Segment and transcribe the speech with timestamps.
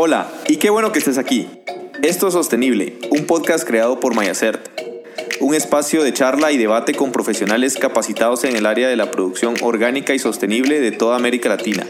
[0.00, 1.48] Hola, y qué bueno que estés aquí.
[2.04, 4.60] Esto es Sostenible, un podcast creado por Mayacert,
[5.40, 9.56] un espacio de charla y debate con profesionales capacitados en el área de la producción
[9.60, 11.84] orgánica y sostenible de toda América Latina.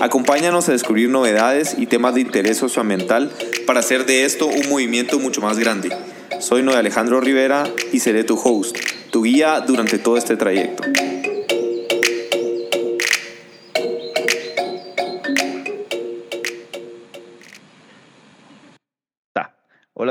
[0.00, 3.30] Acompáñanos a descubrir novedades y temas de interés socioambiental
[3.68, 5.96] para hacer de esto un movimiento mucho más grande.
[6.40, 8.76] Soy Noé Alejandro Rivera y seré tu host,
[9.12, 10.82] tu guía durante todo este trayecto.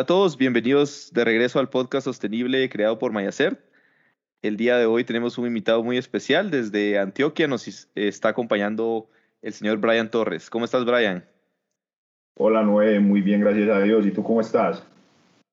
[0.03, 3.57] A todos, bienvenidos de regreso al podcast sostenible creado por Mayacert.
[4.41, 6.51] El día de hoy tenemos un invitado muy especial.
[6.51, 9.07] Desde Antioquia nos está acompañando
[9.41, 10.49] el señor Brian Torres.
[10.49, 11.23] ¿Cómo estás, Brian?
[12.35, 12.99] Hola, Noé.
[12.99, 14.05] Muy bien, gracias a Dios.
[14.05, 14.83] ¿Y tú cómo estás?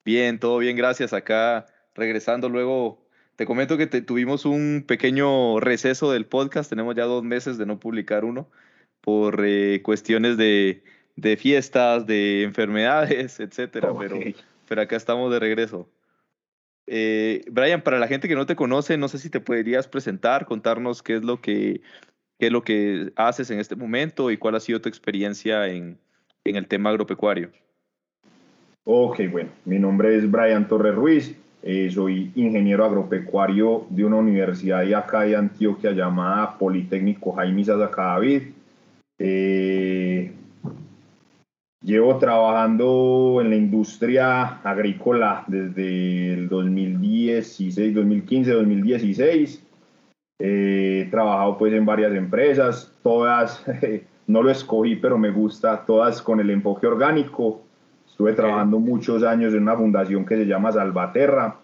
[0.05, 1.13] Bien, todo bien, gracias.
[1.13, 3.07] Acá regresando luego,
[3.37, 6.69] te comento que tuvimos un pequeño receso del podcast.
[6.69, 8.51] Tenemos ya dos meses de no publicar uno
[9.01, 10.83] por eh, cuestiones de,
[11.21, 14.19] de fiestas, de enfermedades, etcétera, pero,
[14.69, 15.89] pero acá estamos de regreso.
[16.87, 20.47] Eh, Brian, para la gente que no te conoce, no sé si te podrías presentar,
[20.47, 21.83] contarnos qué es lo que,
[22.39, 25.99] qué es lo que haces en este momento y cuál ha sido tu experiencia en,
[26.45, 27.51] en el tema agropecuario.
[28.85, 34.83] Ok, bueno, mi nombre es Brian Torres Ruiz, eh, soy ingeniero agropecuario de una universidad
[34.83, 38.43] de acá de Antioquia llamada Politécnico Jaime Sasa David.
[39.19, 40.33] Eh,
[41.83, 49.67] Llevo trabajando en la industria agrícola desde el 2016, 2015, 2016.
[50.39, 53.65] he trabajado pues en varias empresas, todas,
[54.27, 57.63] no lo escogí, pero me gusta, todas con el enfoque orgánico.
[58.07, 61.57] Estuve trabajando muchos años en una fundación que se llama Salvaterra,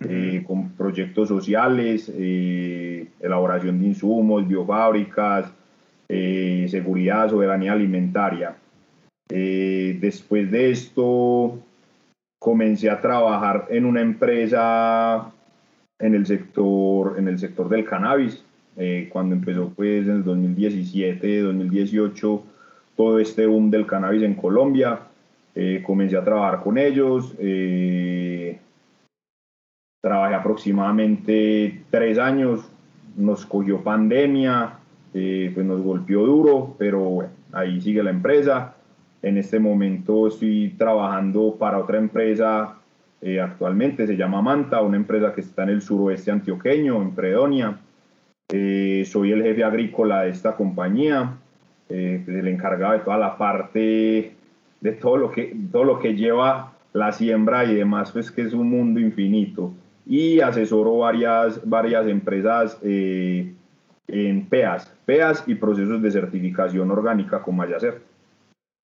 [0.00, 5.52] eh, con proyectos sociales, eh, elaboración de insumos, biofábricas,
[6.08, 8.56] eh, seguridad, soberanía alimentaria.
[9.30, 11.58] Eh, después de esto,
[12.38, 15.30] comencé a trabajar en una empresa
[15.98, 18.44] en el sector, en el sector del cannabis.
[18.76, 22.42] Eh, cuando empezó pues en el 2017, 2018,
[22.96, 25.00] todo este boom del cannabis en Colombia,
[25.54, 27.34] eh, comencé a trabajar con ellos.
[30.02, 32.66] trabajé aproximadamente tres años,
[33.16, 34.78] nos cogió pandemia,
[35.12, 38.74] pues nos golpeó duro, pero bueno, ahí sigue la empresa.
[39.22, 42.76] En este momento estoy trabajando para otra empresa
[43.20, 47.78] eh, actualmente, se llama Manta, una empresa que está en el suroeste antioqueño, en Predonia.
[48.48, 51.34] Eh, soy el jefe agrícola de esta compañía,
[51.90, 54.32] eh, el encargado de toda la parte,
[54.80, 58.54] de todo lo que, todo lo que lleva la siembra y demás, pues que es
[58.54, 59.72] un mundo infinito.
[60.06, 68.00] Y asesoro varias, varias empresas en PEAS, PEAS y procesos de certificación orgánica como Ayacer.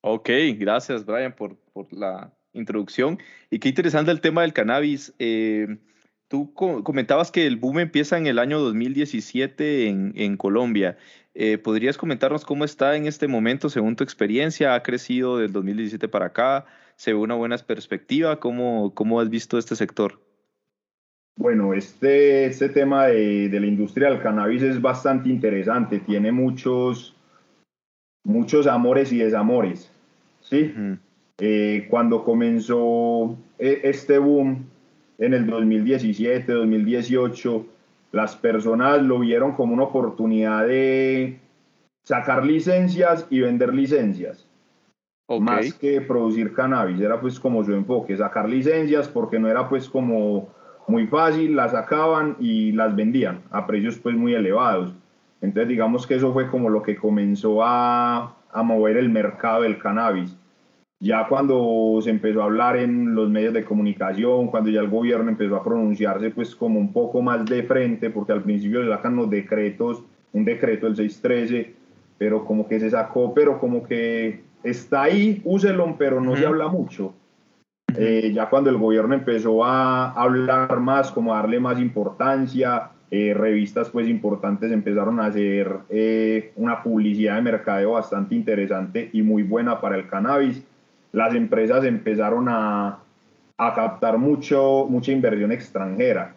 [0.08, 0.30] Ok,
[0.60, 3.18] gracias Brian por, por, la introducción.
[3.50, 5.16] Y qué interesante el tema del cannabis.
[5.18, 5.80] Eh,
[6.28, 10.96] tú comentabas que el boom empieza en el año 2017 en, en Colombia.
[11.34, 14.76] Eh, ¿Podrías comentarnos cómo está en este momento según tu experiencia?
[14.76, 16.68] ¿Ha crecido del 2017 para acá?
[16.98, 18.40] ¿Se ve una buena perspectiva?
[18.40, 20.22] ¿Cómo, cómo has visto este sector?
[21.36, 25.98] Bueno, este, este tema de, de la industria del cannabis es bastante interesante.
[25.98, 27.16] Tiene muchos,
[28.24, 29.92] muchos amores y desamores.
[30.50, 30.73] ¿Sí?
[31.38, 34.66] Eh, cuando comenzó eh, este boom
[35.17, 37.66] en el 2017, 2018,
[38.11, 41.39] las personas lo vieron como una oportunidad de
[42.03, 44.47] sacar licencias y vender licencias.
[45.28, 49.89] Más que producir cannabis, era pues como su enfoque, sacar licencias porque no era pues
[49.89, 50.50] como
[50.88, 54.94] muy fácil, las sacaban y las vendían a precios pues muy elevados.
[55.41, 59.78] Entonces digamos que eso fue como lo que comenzó a, a mover el mercado del
[59.78, 60.36] cannabis.
[61.00, 65.30] Ya cuando se empezó a hablar en los medios de comunicación, cuando ya el gobierno
[65.30, 69.18] empezó a pronunciarse pues como un poco más de frente, porque al principio se sacan
[69.18, 71.75] los decretos, un decreto del 613,
[72.18, 76.69] pero como que se sacó, pero como que está ahí, úselo, pero no se habla
[76.69, 77.13] mucho.
[77.98, 83.34] Eh, ya cuando el gobierno empezó a hablar más, como a darle más importancia, eh,
[83.36, 89.44] revistas pues importantes empezaron a hacer eh, una publicidad de mercadeo bastante interesante y muy
[89.44, 90.63] buena para el cannabis.
[91.12, 93.00] Las empresas empezaron a,
[93.57, 96.34] a captar mucho, mucha inversión extranjera.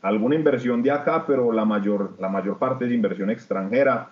[0.00, 4.10] Alguna inversión de acá, pero la mayor, la mayor parte es inversión extranjera.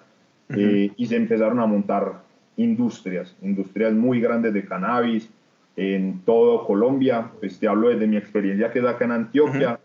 [0.53, 2.23] Eh, y se empezaron a montar
[2.56, 5.31] industrias, industrias muy grandes de cannabis
[5.77, 7.31] en todo Colombia.
[7.39, 9.79] Pues te hablo desde mi experiencia que es acá en Antioquia.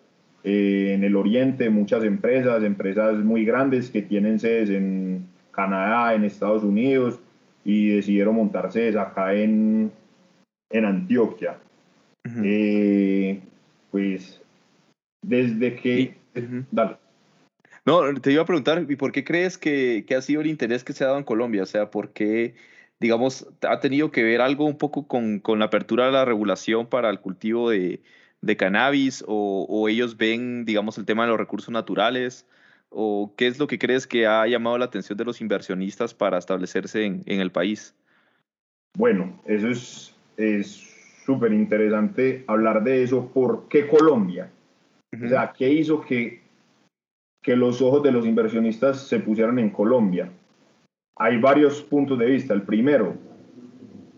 [0.47, 6.23] Eh, en el oriente muchas empresas, empresas muy grandes que tienen sedes en Canadá, en
[6.23, 7.19] Estados Unidos
[7.63, 9.91] y decidieron montarse acá en,
[10.69, 11.57] en Antioquia.
[12.43, 13.41] Eh,
[13.89, 14.39] pues
[15.23, 16.15] desde que...
[16.69, 16.97] Dale.
[17.83, 20.83] No, te iba a preguntar, ¿y por qué crees que, que, ha sido el interés
[20.83, 21.63] que se ha dado en Colombia?
[21.63, 22.53] O sea, ¿por qué,
[22.99, 26.85] digamos, ha tenido que ver algo un poco con, con la apertura de la regulación
[26.85, 28.01] para el cultivo de,
[28.45, 32.45] de cannabis o, o, ellos ven, digamos, el tema de los recursos naturales?
[32.89, 36.37] ¿O qué es lo que crees que ha llamado la atención de los inversionistas para
[36.37, 37.95] establecerse en, en el país?
[38.95, 39.67] Bueno, eso
[40.37, 40.95] es
[41.25, 43.29] súper interesante hablar de eso.
[43.33, 44.51] ¿Por qué Colombia?
[45.23, 46.41] O sea, ¿qué hizo que,
[47.41, 50.29] que los ojos de los inversionistas se pusieran en Colombia?
[51.17, 52.53] Hay varios puntos de vista.
[52.53, 53.15] El primero,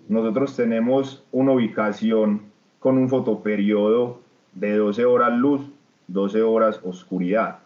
[0.09, 2.41] nosotros tenemos una ubicación
[2.79, 4.19] con un fotoperiodo
[4.53, 5.62] de 12 horas luz,
[6.07, 7.59] 12 horas oscuridad.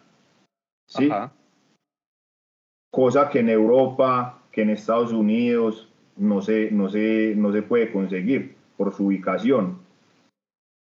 [0.88, 1.10] ¿Sí?
[2.92, 5.88] Cosa que en Europa, que en Estados Unidos
[6.18, 9.80] no se, no se, no se puede conseguir por su ubicación.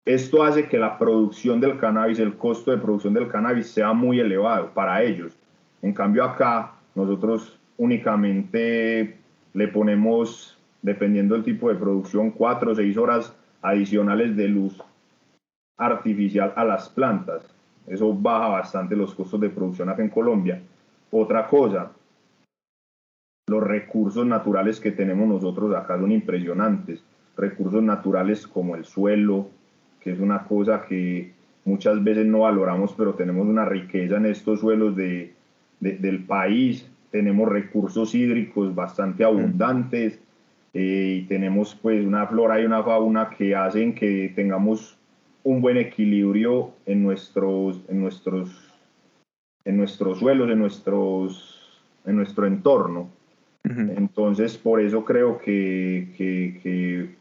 [0.05, 4.20] Esto hace que la producción del cannabis, el costo de producción del cannabis sea muy
[4.20, 5.37] elevado para ellos.
[5.82, 9.19] En cambio acá nosotros únicamente
[9.53, 14.81] le ponemos, dependiendo del tipo de producción, cuatro o seis horas adicionales de luz
[15.76, 17.43] artificial a las plantas.
[17.87, 20.60] Eso baja bastante los costos de producción acá en Colombia.
[21.10, 21.93] Otra cosa,
[23.49, 27.02] los recursos naturales que tenemos nosotros acá son impresionantes.
[27.37, 29.49] Recursos naturales como el suelo,
[30.00, 31.32] que es una cosa que
[31.64, 35.34] muchas veces no valoramos, pero tenemos una riqueza en estos suelos de,
[35.81, 40.20] del país, tenemos recursos hídricos bastante abundantes
[40.79, 44.97] eh, y tenemos pues una flora y una fauna que hacen que tengamos
[45.43, 48.49] un buen equilibrio en nuestros, en nuestros,
[49.65, 53.11] en nuestros suelos, en, nuestros, en nuestro entorno.
[53.65, 57.17] Entonces, por eso creo que, que, que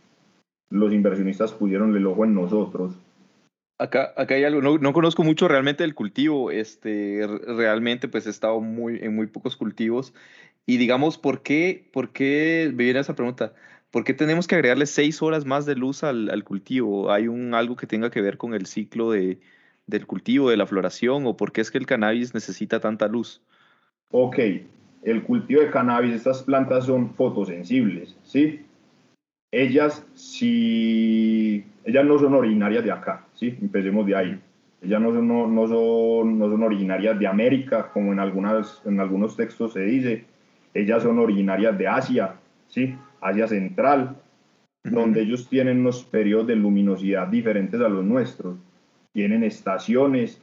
[0.69, 2.95] los inversionistas pusieron el ojo en nosotros.
[3.79, 8.31] Acá, acá hay algo, no, no, conozco mucho realmente el cultivo, este, realmente pues he
[8.31, 10.15] estado muy, en muy pocos cultivos
[10.65, 13.53] y digamos, ¿por qué, por qué, me viene esa pregunta,
[13.91, 17.11] ¿por qué tenemos que agregarle seis horas más de luz al, al cultivo?
[17.11, 19.39] ¿Hay un, algo que tenga que ver con el ciclo de,
[19.85, 23.41] del cultivo, de la floración o por qué es que el cannabis necesita tanta luz?
[24.09, 24.39] Ok,
[25.03, 28.65] el cultivo de cannabis, estas plantas son fotosensibles, ¿sí?
[29.51, 31.56] ellas si
[31.87, 33.57] ellas no son originarias de acá, ¿sí?
[33.61, 34.41] Empecemos de ahí.
[34.81, 38.99] Ellas no son, no, no son, no son originarias de América, como en, algunas, en
[38.99, 40.25] algunos textos se dice.
[40.73, 42.35] Ellas son originarias de Asia,
[42.67, 42.93] ¿sí?
[43.21, 44.17] Asia Central,
[44.83, 48.57] donde ellos tienen unos periodos de luminosidad diferentes a los nuestros.
[49.13, 50.41] Tienen estaciones.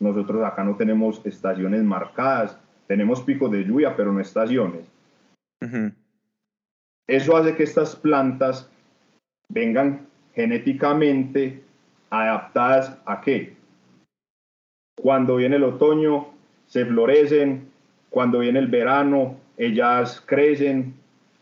[0.00, 2.58] Nosotros acá no tenemos estaciones marcadas.
[2.86, 4.90] Tenemos picos de lluvia, pero no estaciones.
[7.06, 8.70] Eso hace que estas plantas
[9.50, 10.07] vengan
[10.38, 11.60] genéticamente
[12.10, 13.56] adaptadas a qué?
[14.96, 16.28] Cuando viene el otoño,
[16.66, 17.68] se florecen,
[18.08, 20.94] cuando viene el verano, ellas crecen.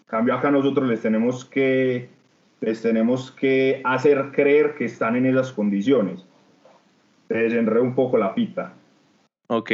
[0.06, 2.08] cambio acá nosotros les tenemos que
[2.62, 6.24] les tenemos que hacer creer que están en esas condiciones.
[7.28, 8.72] Desenreda un poco la pita.
[9.48, 9.72] Ok,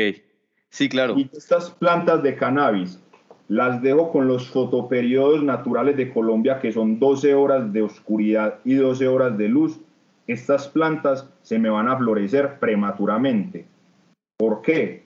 [0.68, 1.16] sí, claro.
[1.16, 3.00] Y estas plantas de cannabis
[3.52, 8.76] las dejo con los fotoperiodos naturales de Colombia, que son 12 horas de oscuridad y
[8.76, 9.78] 12 horas de luz.
[10.26, 13.66] Estas plantas se me van a florecer prematuramente.
[14.38, 15.02] ¿Por qué?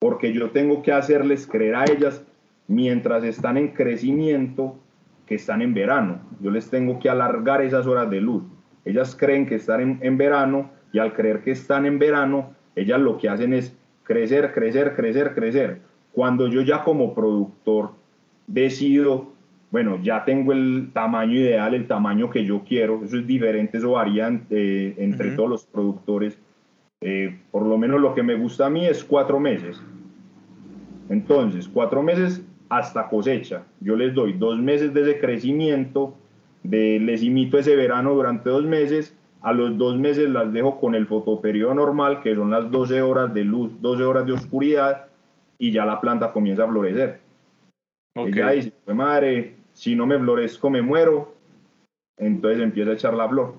[0.00, 2.20] Porque yo tengo que hacerles creer a ellas,
[2.66, 4.76] mientras están en crecimiento,
[5.24, 6.18] que están en verano.
[6.40, 8.42] Yo les tengo que alargar esas horas de luz.
[8.84, 12.98] Ellas creen que están en, en verano y al creer que están en verano, ellas
[12.98, 17.90] lo que hacen es crecer, crecer, crecer, crecer cuando yo ya como productor
[18.46, 19.32] decido,
[19.70, 23.92] bueno, ya tengo el tamaño ideal, el tamaño que yo quiero, eso es diferente, eso
[23.92, 26.38] varía eh, entre todos los productores.
[27.00, 29.82] Eh, por lo menos lo que me gusta a mí es cuatro meses.
[31.08, 33.64] Entonces, cuatro meses hasta cosecha.
[33.80, 36.14] Yo les doy dos meses de ese crecimiento,
[36.62, 39.16] de, les imito ese verano durante dos meses.
[39.42, 43.34] A los dos meses las dejo con el fotoperiodo normal, que son las 12 horas
[43.34, 45.08] de luz, 12 horas de oscuridad,
[45.58, 47.20] y ya la planta comienza a florecer.
[48.16, 48.32] Okay.
[48.32, 51.34] Ella dice, madre, si no me florezco me muero,
[52.16, 53.56] entonces empieza a echar la flor.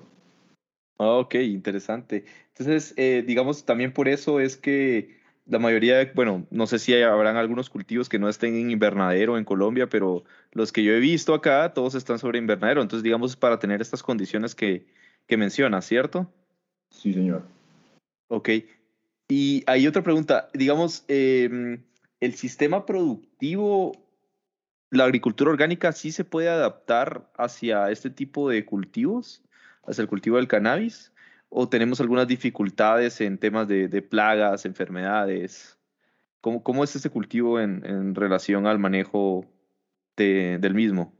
[0.98, 2.24] Ok, interesante.
[2.48, 7.36] Entonces, eh, digamos, también por eso es que la mayoría, bueno, no sé si habrán
[7.36, 11.34] algunos cultivos que no estén en invernadero en Colombia, pero los que yo he visto
[11.34, 12.80] acá, todos están sobre invernadero.
[12.80, 14.86] Entonces, digamos, para tener estas condiciones que,
[15.26, 16.32] que mencionas, ¿cierto?
[16.90, 17.42] Sí, señor.
[18.28, 18.48] Ok.
[19.28, 21.82] Y hay otra pregunta, digamos, em,
[22.20, 24.06] el sistema productivo
[24.90, 29.42] ¿La agricultura orgánica sí se puede adaptar hacia este tipo de cultivos,
[29.84, 31.12] hacia el cultivo del cannabis?
[31.48, 35.78] ¿O tenemos algunas dificultades en temas de, plagas, enfermedades?
[36.40, 39.44] ¿Cómo, ¿Cómo, es este cultivo en, en relación al manejo
[40.16, 41.12] de, del mismo?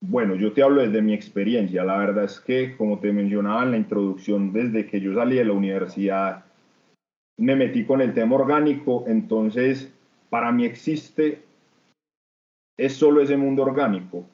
[0.00, 1.84] Bueno, yo te hablo desde mi experiencia.
[1.84, 5.44] La verdad es que, como te mencionaba en la introducción, desde que yo salí de
[5.44, 6.45] la universidad,
[7.38, 9.04] me metí con el tema orgánico.
[9.06, 9.92] Entonces,
[10.30, 11.42] para mí existe,
[12.78, 14.24] es solo ese mundo orgánico.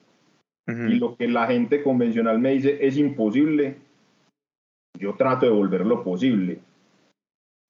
[0.65, 3.75] Y lo que la gente convencional me dice es imposible,
[4.97, 6.59] yo trato de volverlo posible.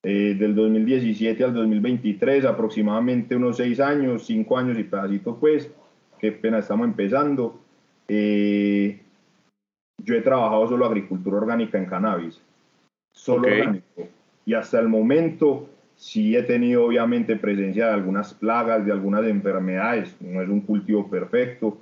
[0.03, 5.71] Eh, del 2017 al 2023, aproximadamente unos seis años, cinco años y pedacitos, pues,
[6.19, 7.63] que pena estamos empezando
[8.07, 8.99] eh,
[10.01, 12.41] yo he trabajado solo agricultura orgánica en cannabis,
[13.13, 14.07] solo orgánico.
[14.45, 20.15] Y hasta el momento sí he tenido obviamente presencia de algunas plagas, de algunas enfermedades.
[20.19, 21.77] No es un cultivo perfecto,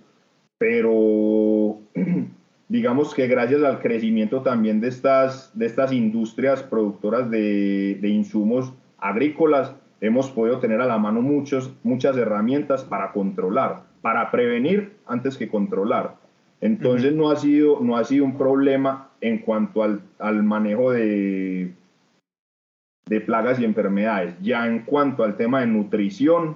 [0.57, 1.79] pero
[2.69, 8.73] digamos que gracias al crecimiento también de estas, de estas industrias productoras de, de insumos
[8.97, 15.37] agrícolas, hemos podido tener a la mano muchos, muchas herramientas para controlar para prevenir antes
[15.37, 16.15] que controlar.
[16.59, 21.71] Entonces no, ha sido, no ha sido un problema en cuanto al, al manejo de,
[23.11, 24.35] de plagas y enfermedades.
[24.41, 26.55] Ya en cuanto al tema de nutrición,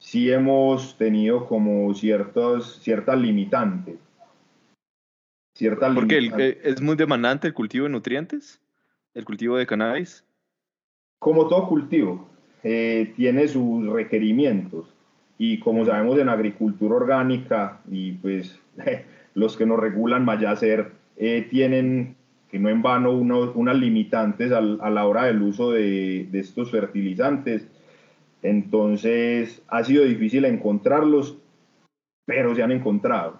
[0.00, 3.94] sí hemos tenido como ciertos, ciertas limitantes.
[5.54, 8.60] Ciertas Porque eh, es muy demandante el cultivo de nutrientes,
[9.14, 10.24] el cultivo de cannabis.
[11.20, 12.28] Como todo cultivo,
[12.64, 14.92] eh, tiene sus requerimientos
[15.38, 18.58] y como sabemos en agricultura orgánica y pues
[19.34, 22.16] los que nos regulan Mayacer eh, tienen
[22.58, 27.68] no en vano unas limitantes a la hora del uso de, estos fertilizantes.
[28.42, 31.38] Entonces ha sido difícil encontrarlos,
[32.24, 33.38] pero se han encontrado.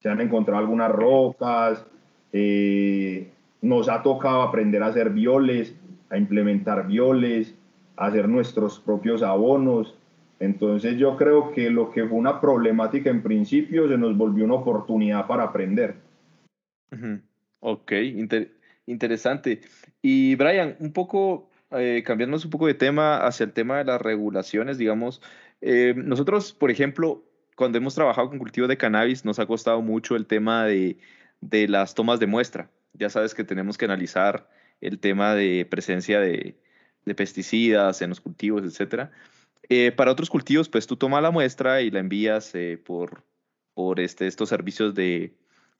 [0.00, 1.84] Se han encontrado algunas rocas,
[2.32, 3.30] eh,
[3.62, 5.74] nos ha tocado aprender a hacer violes,
[6.10, 7.54] a implementar violes,
[7.96, 9.96] a hacer nuestros propios abonos
[10.38, 14.54] entonces yo creo que lo que fue una problemática en principio se nos volvió una
[14.54, 15.96] oportunidad para aprender.
[17.60, 17.92] Ok,
[18.86, 19.60] interesante.
[20.02, 24.00] Y Brian, un poco, eh, cambiándonos un poco de tema hacia el tema de las
[24.00, 25.20] regulaciones, digamos,
[25.60, 27.24] eh, nosotros, por ejemplo,
[27.56, 30.98] cuando hemos trabajado con cultivo de cannabis, nos ha costado mucho el tema de,
[31.40, 32.70] de las tomas de muestra.
[32.92, 34.48] Ya sabes que tenemos que analizar
[34.80, 36.58] el tema de presencia de,
[37.04, 39.10] de pesticidas en los cultivos, etcétera.
[39.68, 43.24] Eh, para otros cultivos, pues tú tomas la muestra y la envías eh, por,
[43.74, 45.34] por este, estos servicios de,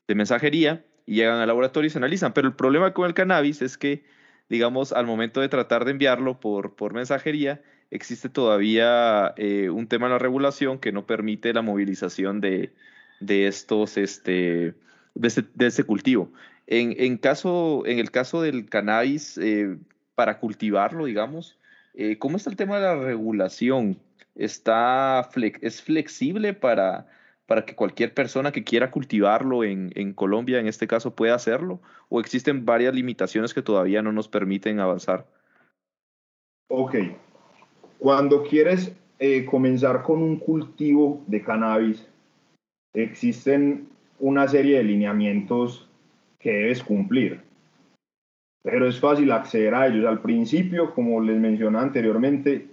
[0.08, 2.32] de, mensajería y llegan al laboratorio y se analizan.
[2.32, 4.04] Pero el problema con el cannabis es que,
[4.48, 10.06] digamos, al momento de tratar de enviarlo por, por mensajería, existe todavía eh, un tema
[10.06, 12.72] en la regulación que no permite la movilización de,
[13.20, 14.74] de estos, este,
[15.14, 16.32] de este, de este cultivo.
[16.66, 19.38] En, en, caso, en el caso del cannabis,
[20.16, 21.56] para cultivarlo, digamos,
[21.96, 23.98] eh, ¿Cómo está el tema de la regulación?
[24.34, 25.26] ¿Está
[25.62, 27.08] ¿Es flexible para,
[27.46, 31.80] para que cualquier persona que quiera cultivarlo en, Colombia, en este caso, pueda hacerlo?
[32.08, 35.26] ¿O existen varias limitaciones que todavía no nos permiten avanzar?
[36.68, 36.96] Ok.
[37.98, 42.06] Cuando quieres eh, comenzar con un cultivo de cannabis,
[42.94, 43.88] existen
[44.18, 45.88] una serie de lineamientos
[46.38, 47.46] que debes cumplir
[48.66, 50.04] pero es fácil acceder a ellos.
[50.06, 52.66] Al principio, como les mencionaba anteriormente,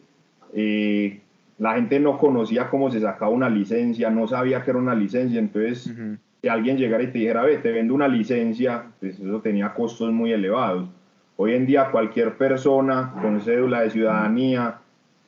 [0.52, 1.22] eh,
[1.58, 5.40] la gente no conocía cómo se sacaba una licencia, no sabía que era una licencia,
[5.40, 5.94] entonces
[6.42, 10.12] si alguien llegara y te dijera, ve, te vendo una licencia, pues eso tenía costos
[10.12, 10.90] muy elevados.
[11.38, 14.80] Hoy en día cualquier persona con cédula de ciudadanía,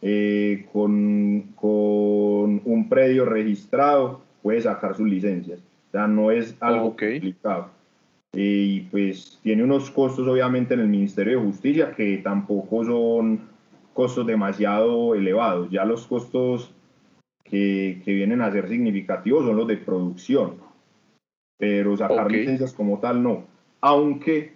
[0.01, 5.60] eh, con, con, un predio registrado, puede sacar sus licencias.
[5.60, 7.70] O sea, no es algo complicado
[8.36, 13.39] y pues tiene unos costos obviamente en el Ministerio de Justicia que tampoco son
[13.96, 15.72] costos demasiado elevados.
[15.72, 16.72] Ya los costos
[17.44, 20.58] que, que vienen a ser significativos son los de producción,
[21.58, 23.46] pero sacar licencias como tal no.
[23.82, 24.54] Aunque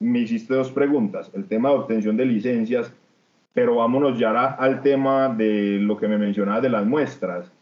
[0.00, 2.90] me hiciste dos preguntas, el tema de obtención de licencias,
[3.52, 7.52] pero vámonos ya al tema de lo que me mencionabas de las muestras.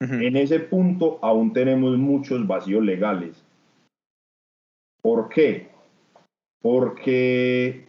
[0.00, 3.46] En ese punto aún tenemos muchos vacíos legales
[5.06, 5.68] ¿Por qué?
[6.60, 7.86] Porque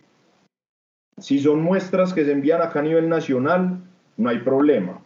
[1.19, 3.81] si son muestras que se envían acá a nivel nacional,
[4.17, 5.01] no hay problema.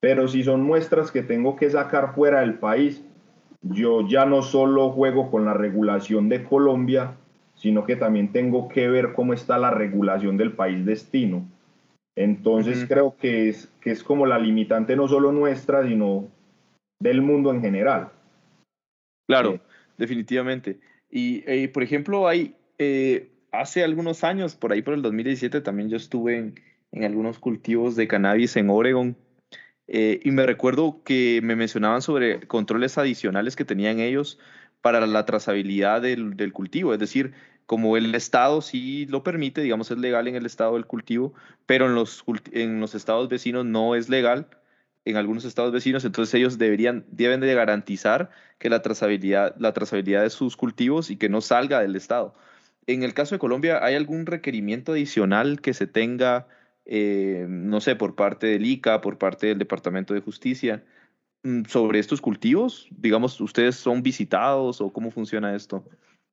[0.00, 3.04] Pero si son muestras que tengo que sacar fuera del país,
[3.62, 7.14] yo ya no solo juego con la regulación de Colombia,
[7.54, 11.46] sino que también tengo que ver cómo está la regulación del país destino.
[12.16, 16.28] Entonces creo que es, que es como la limitante no solo nuestra, sino
[17.00, 18.10] del mundo en general.
[19.26, 19.60] Claro,
[19.96, 20.78] definitivamente.
[21.10, 25.88] Y, eh, por ejemplo, hay, eh, hace algunos años, por ahí por el 2017, también
[25.88, 26.54] yo estuve en,
[26.92, 29.16] en algunos cultivos de cannabis en Oregon.
[29.88, 34.38] Eh, y me recuerdo que me mencionaban sobre controles adicionales que tenían ellos
[34.80, 36.92] para la trazabilidad del, del, cultivo.
[36.92, 37.34] Es decir,
[37.66, 41.34] como el Estado sí lo permite, digamos, es legal en el Estado del cultivo,
[41.66, 44.48] pero en los, en los estados vecinos no es legal,
[45.04, 50.22] en algunos estados vecinos, entonces ellos deberían, deben de garantizar que la trazabilidad, la trazabilidad
[50.22, 52.34] de sus cultivos y que no salga del Estado.
[52.86, 56.48] En el caso de Colombia, ¿hay algún requerimiento adicional que se tenga,
[56.84, 60.82] eh, no sé, por parte del ICA, por parte del Departamento de Justicia,
[61.44, 62.88] mm, sobre estos cultivos?
[62.90, 65.84] Digamos, ¿ustedes son visitados o cómo funciona esto?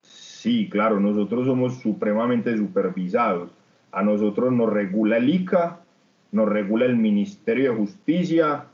[0.01, 3.51] Sí, claro, nosotros somos supremamente supervisados.
[3.91, 5.81] A nosotros nos regula el ICA,
[6.31, 8.65] nos regula el Ministerio de Justicia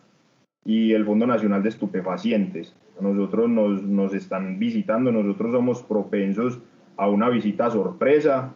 [0.63, 2.73] y el Fondo Nacional de Estupefacientes.
[2.99, 6.59] A nosotros nos, nos están visitando, nosotros somos propensos
[6.97, 8.53] a una visita sorpresa.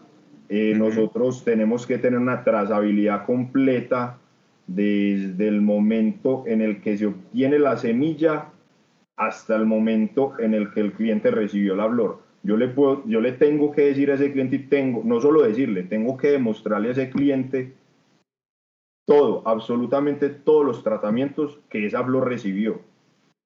[0.49, 4.17] Eh, nosotros tenemos que tener una trazabilidad completa
[4.65, 8.49] desde el momento en el que se obtiene la semilla
[9.15, 12.19] hasta el momento en el que el cliente recibió la flor.
[12.43, 15.41] Yo le, puedo, yo le tengo que decir a ese cliente y tengo, no solo
[15.41, 17.73] decirle, tengo que demostrarle a ese cliente
[19.05, 22.79] todo, absolutamente todos los tratamientos que esa flor recibió,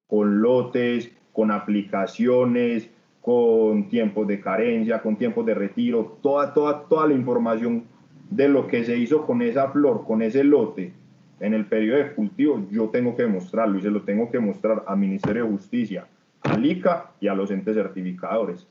[0.08, 2.90] con lotes, con aplicaciones,
[3.24, 7.86] con tiempos de carencia, con tiempos de retiro, toda, toda, toda la información
[8.30, 10.92] de lo que se hizo con esa flor, con ese lote
[11.40, 14.84] en el periodo de cultivo, yo tengo que demostrarlo y se lo tengo que mostrar
[14.88, 16.06] al Ministerio de Justicia,
[16.42, 18.68] al ICA y a los entes certificadores.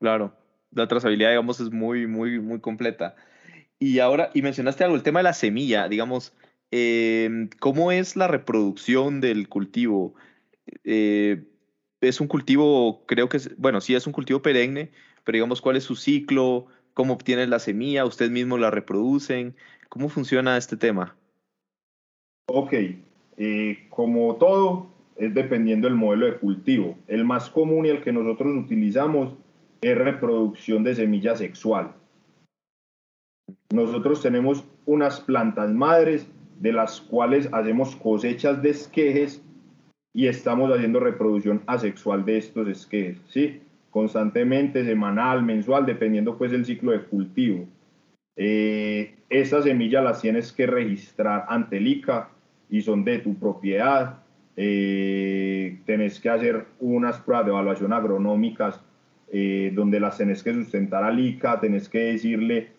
[0.00, 0.32] Claro,
[0.72, 3.14] la trazabilidad, digamos, es muy, muy, muy completa.
[3.78, 6.34] Y ahora, y mencionaste algo, el tema de la semilla, digamos,
[6.72, 10.14] em, ¿cómo es la reproducción del cultivo?
[10.82, 11.44] Eh,
[12.00, 14.90] es un cultivo, creo que, es, bueno, sí es un cultivo perenne,
[15.24, 16.66] pero digamos, ¿cuál es su ciclo?
[16.94, 18.04] ¿Cómo obtienen la semilla?
[18.04, 19.54] ¿Ustedes mismos la reproducen?
[19.88, 21.16] ¿Cómo funciona este tema?
[22.48, 22.72] Ok,
[23.36, 26.96] eh, como todo, es dependiendo del modelo de cultivo.
[27.06, 29.34] El más común y el que nosotros utilizamos
[29.80, 31.94] es reproducción de semilla sexual.
[33.72, 36.28] Nosotros tenemos unas plantas madres
[36.60, 39.42] de las cuales hacemos cosechas de esquejes
[40.16, 43.60] y estamos haciendo reproducción asexual de estos esquejes, ¿sí?
[43.90, 47.66] Constantemente, semanal, mensual, dependiendo pues del ciclo de cultivo.
[48.34, 52.30] Eh, estas semillas las tienes que registrar ante el ICA
[52.70, 54.20] y son de tu propiedad.
[54.56, 58.80] Eh, tenés que hacer unas pruebas de evaluación agronómicas
[59.30, 62.70] eh, donde las tenés que sustentar al ICA, tenés que decirle,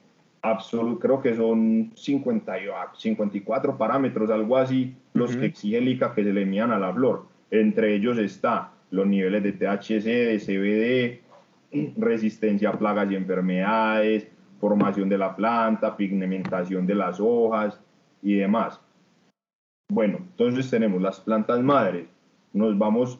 [0.52, 2.54] absoluto, creo que son 50,
[2.96, 6.94] 54 parámetros, algo así, los que exige el ICA que se le envían a la
[6.94, 7.26] flor.
[7.52, 14.28] Entre ellos está los niveles de THC, de CBD, resistencia a plagas y enfermedades,
[14.60, 17.80] formación de la planta, pigmentación de las hojas
[18.22, 18.80] y demás.
[19.90, 22.08] Bueno, entonces tenemos las plantas madres,
[22.54, 23.20] nos vamos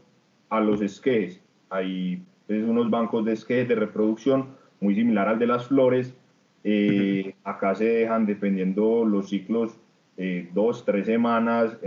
[0.50, 5.68] a los esquejes, hay unos bancos de esquejes de reproducción muy similar al de las
[5.68, 6.16] flores.
[6.64, 9.80] Eh, acá se dejan, dependiendo los ciclos,
[10.18, 11.78] eh, dos, tres semanas.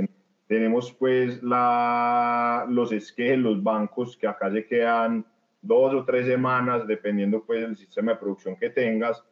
[0.47, 5.25] Tenemos pues la, los esquejes, los bancos que acá se quedan
[5.63, 9.23] dos o tres semanas, dependiendo pues del sistema de producción que tengas.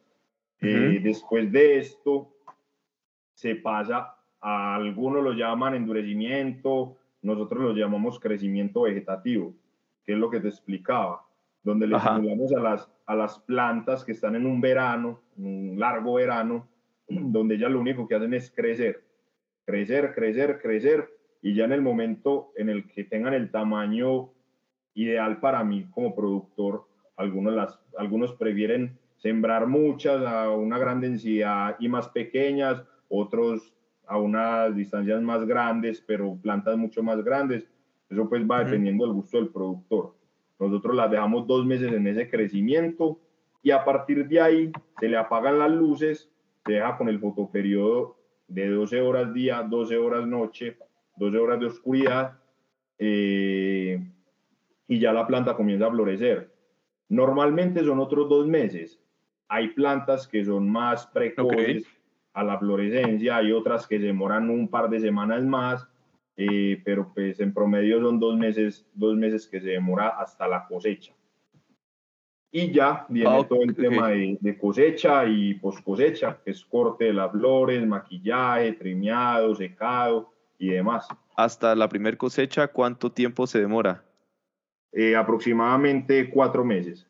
[0.61, 2.33] Eh, después de esto,
[3.33, 9.53] se pasa a algunos lo llaman endurecimiento, nosotros lo llamamos crecimiento vegetativo
[10.09, 11.23] que es lo que te explicaba,
[11.61, 16.13] donde le simulamos a las, a las plantas que están en un verano, un largo
[16.13, 16.69] verano,
[17.07, 19.03] donde ellas lo único que hacen es crecer,
[19.65, 21.09] crecer, crecer, crecer,
[21.41, 24.29] y ya en el momento en el que tengan el tamaño
[24.93, 26.85] ideal para mí como productor,
[27.17, 33.73] algunos, las, algunos prefieren sembrar muchas a una gran densidad y más pequeñas, otros
[34.05, 37.67] a unas distancias más grandes, pero plantas mucho más grandes.
[38.07, 40.18] Eso pues va dependiendo del gusto del productor.
[40.59, 43.19] Nosotros las dejamos dos meses en ese crecimiento
[43.63, 46.29] y a partir de ahí se le apagan las luces,
[46.65, 48.17] se deja con el fotoperiodo
[48.47, 50.77] de 12 horas día, 12 horas noche,
[51.15, 52.39] 12 horas de oscuridad
[52.97, 54.05] eh,
[54.87, 56.53] y ya la planta comienza a florecer.
[57.07, 59.01] Normalmente son otros dos meses.
[59.47, 61.85] Hay plantas que son más precoces
[62.33, 65.88] a la florescencia, hay otras que se demoran un par de semanas más
[66.41, 70.65] eh, pero pues en promedio son dos meses, dos meses que se demora hasta la
[70.67, 71.13] cosecha.
[72.49, 77.05] Y ya viene ah, todo el tema de, cosecha y post cosecha, que es corte
[77.05, 81.09] de las flores, maquillaje, trimeado, secado y demás.
[81.35, 84.01] Hasta la primer cosecha, ¿cuánto tiempo se demora?
[84.93, 87.05] Eh, aproximadamente cuatro meses.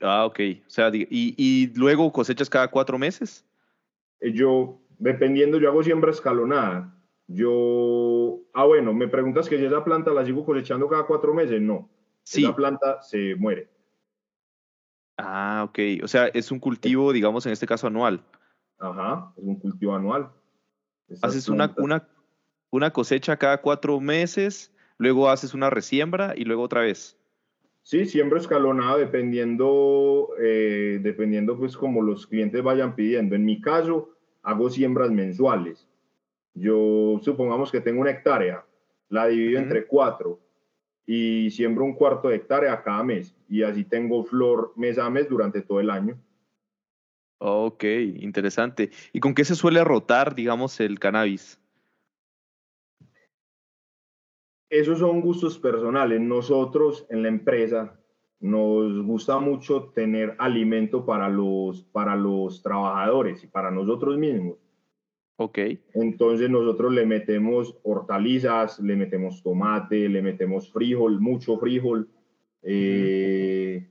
[0.00, 0.40] Ah, ok.
[0.66, 3.46] O sea, y, y luego cosechas cada cuatro meses.
[4.18, 6.92] Eh, yo, dependiendo, yo hago siembra escalonada.
[7.28, 11.60] Yo, ah, bueno, me preguntas que si esa planta la sigo cosechando cada cuatro meses.
[11.60, 11.88] No.
[12.22, 12.44] Sí.
[12.44, 13.68] Esa planta se muere.
[15.16, 15.78] Ah, ok.
[16.04, 18.22] O sea, es un cultivo, digamos, en este caso anual.
[18.78, 20.30] Ajá, es un cultivo anual.
[21.22, 22.06] Haces una, una,
[22.70, 27.16] una cosecha cada cuatro meses, luego haces una resiembra y luego otra vez.
[27.82, 33.36] Sí, siembra escalonada dependiendo, eh, dependiendo pues como los clientes vayan pidiendo.
[33.36, 34.10] En mi caso,
[34.42, 35.86] hago siembras mensuales.
[36.56, 38.64] Yo supongamos que tengo una hectárea,
[39.10, 40.40] la divido entre cuatro
[41.04, 45.28] y siembro un cuarto de hectárea cada mes y así tengo flor mes a mes
[45.28, 46.18] durante todo el año.
[47.38, 48.90] Ok, interesante.
[49.12, 51.60] ¿Y con qué se suele rotar, digamos, el cannabis?
[54.70, 56.20] Esos son gustos personales.
[56.20, 58.00] Nosotros en la empresa
[58.40, 64.65] nos gusta mucho tener alimento para los, para los trabajadores y para nosotros mismos.
[65.36, 65.58] Ok.
[65.94, 72.08] Entonces nosotros le metemos hortalizas, le metemos tomate, le metemos frijol, mucho frijol,
[72.62, 73.86] eh,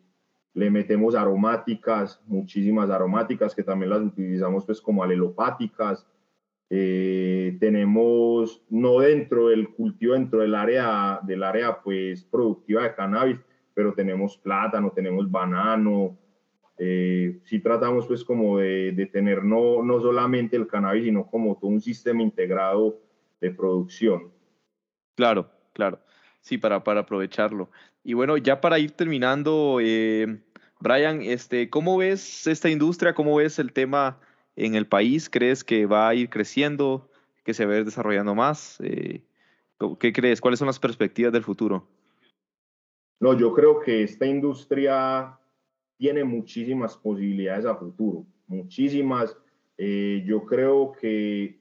[0.53, 6.07] le metemos aromáticas, muchísimas aromáticas que también las utilizamos pues como alelopáticas.
[6.71, 13.37] Eh, tenemos, no dentro del cultivo, dentro del área, del área pues productiva de cannabis,
[13.75, 16.17] pero tenemos plátano, tenemos banano,
[16.77, 21.57] eh, sí tratamos pues como de, de, tener no, no solamente el cannabis, sino como
[21.57, 22.99] todo un sistema integrado
[23.39, 24.31] de producción.
[25.15, 25.99] Claro, claro.
[26.41, 27.69] Sí, para, para aprovecharlo.
[28.03, 30.41] Y bueno, ya para ir terminando, eh,
[30.79, 33.15] Brian, este, ¿cómo ves esta industria?
[33.15, 34.19] ¿Cómo ves el tema
[34.55, 35.29] en el país?
[35.29, 37.09] ¿Crees que va a ir creciendo?
[37.43, 38.79] ¿Que se va a ir desarrollando más?
[38.81, 39.23] Eh,
[39.99, 40.41] ¿Qué crees?
[40.41, 41.87] ¿Cuáles son las perspectivas del futuro?
[43.19, 45.39] No, yo creo que esta industria
[45.97, 49.35] tiene muchísimas posibilidades a futuro, muchísimas.
[49.77, 51.59] Eh, yo creo que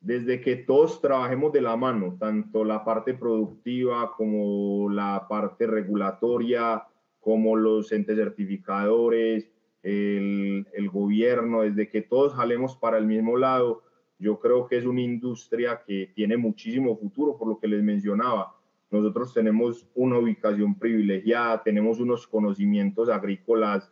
[0.00, 6.84] desde que todos trabajemos de la mano, tanto la parte productiva como la parte regulatoria,
[7.20, 9.48] como los entes certificadores,
[9.82, 13.82] el, el, gobierno, desde que todos jalemos para el mismo lado,
[14.18, 18.54] yo creo que es una industria que tiene muchísimo futuro, por lo que les mencionaba.
[18.92, 23.90] Nosotros tenemos una ubicación privilegiada, tenemos unos conocimientos agrícolas,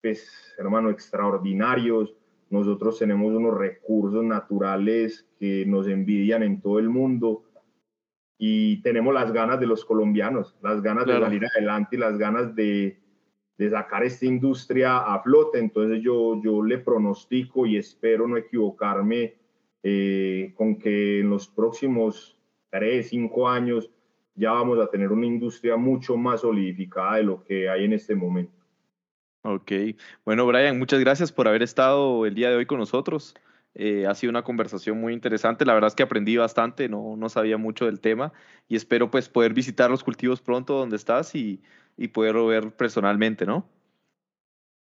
[0.00, 2.16] pues, hermano, extraordinarios.
[2.48, 7.44] Nosotros tenemos unos recursos naturales que nos envidian en todo el mundo
[8.38, 12.56] y tenemos las ganas de los colombianos, las ganas de salir adelante y las ganas
[12.56, 12.98] de,
[13.58, 15.58] de, sacar esta industria a flote.
[15.58, 19.34] Entonces yo, yo le pronostico y espero no equivocarme
[19.82, 22.41] eh, con que en los próximos
[22.72, 23.90] tres, cinco años,
[24.34, 28.14] ya vamos a tener una industria mucho más solidificada de lo que hay en este
[28.14, 28.52] momento.
[29.44, 29.72] Ok,
[30.24, 33.34] bueno Brian, muchas gracias por haber estado el día de hoy con nosotros.
[33.74, 37.28] Eh, ha sido una conversación muy interesante, la verdad es que aprendí bastante, no, no
[37.28, 38.32] sabía mucho del tema
[38.68, 41.62] y espero pues poder visitar los cultivos pronto donde estás y,
[41.96, 43.66] y poderlo ver personalmente, ¿no?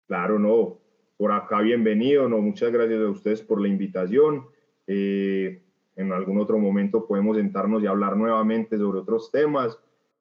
[0.08, 0.78] Claro, no,
[1.16, 4.46] por acá bienvenido, no, muchas gracias a ustedes por la invitación.
[4.86, 5.65] Eh,
[5.96, 9.78] en algún otro momento podemos sentarnos y hablar nuevamente sobre otros temas.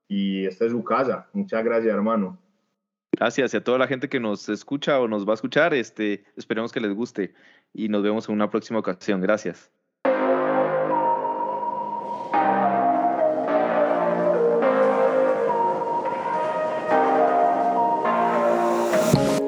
[0.07, 1.27] Y esta es su casa.
[1.33, 2.39] Muchas gracias, hermano.
[3.11, 5.73] Gracias y a toda la gente que nos escucha o nos va a escuchar.
[5.73, 7.33] Este, esperemos que les guste
[7.73, 9.21] y nos vemos en una próxima ocasión.
[9.21, 9.71] Gracias.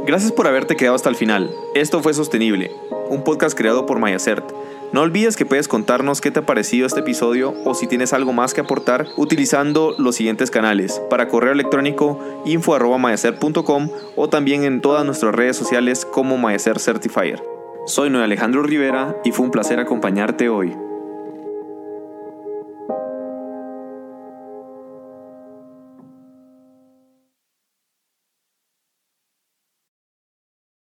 [0.06, 1.50] Gracias por haberte quedado hasta el final.
[1.76, 2.72] Esto fue Sostenible,
[3.10, 4.50] un podcast creado por Mayacert
[4.94, 8.32] no olvides que puedes contarnos qué te ha parecido este episodio o si tienes algo
[8.32, 11.02] más que aportar utilizando los siguientes canales.
[11.10, 17.44] Para correo electrónico info.mayacer.com o también en todas nuestras redes sociales como Mayacer Certifier.
[17.86, 20.87] Soy Noé Alejandro Rivera y fue un placer acompañarte hoy.